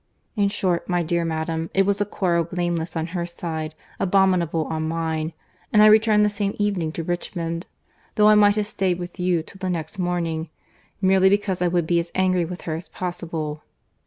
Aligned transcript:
—In 0.35 0.49
short, 0.49 0.89
my 0.89 1.03
dear 1.03 1.23
madam, 1.23 1.69
it 1.75 1.85
was 1.85 2.01
a 2.01 2.07
quarrel 2.07 2.43
blameless 2.43 2.97
on 2.97 3.05
her 3.13 3.27
side, 3.27 3.75
abominable 3.99 4.65
on 4.65 4.87
mine; 4.87 5.31
and 5.71 5.83
I 5.83 5.85
returned 5.85 6.25
the 6.25 6.27
same 6.27 6.55
evening 6.57 6.91
to 6.93 7.03
Richmond, 7.03 7.67
though 8.15 8.27
I 8.27 8.33
might 8.33 8.55
have 8.55 8.65
staid 8.65 8.97
with 8.97 9.19
you 9.19 9.43
till 9.43 9.59
the 9.59 9.69
next 9.69 9.99
morning, 9.99 10.49
merely 11.03 11.29
because 11.29 11.61
I 11.61 11.67
would 11.67 11.85
be 11.85 11.99
as 11.99 12.11
angry 12.15 12.45
with 12.45 12.61
her 12.61 12.73
as 12.73 12.87
possible. 12.89 13.61